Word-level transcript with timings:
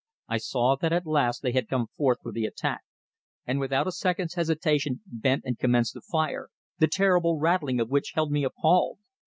I 0.27 0.39
saw 0.39 0.75
that 0.77 0.91
at 0.91 1.05
last 1.05 1.43
they 1.43 1.51
had 1.51 1.67
come 1.69 1.85
forth 1.95 2.17
for 2.23 2.31
the 2.31 2.45
attack, 2.47 2.81
and 3.45 3.59
without 3.59 3.85
a 3.85 3.91
second's 3.91 4.33
hesitation 4.33 5.01
bent 5.05 5.43
and 5.45 5.59
commenced 5.59 5.95
a 5.95 6.01
fire, 6.01 6.49
the 6.79 6.87
terrible 6.87 7.37
rattling 7.37 7.79
of 7.79 7.91
which 7.91 8.13
held 8.15 8.31
me 8.31 8.43
appalled. 8.43 8.97